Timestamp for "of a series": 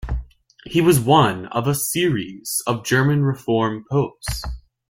1.49-2.59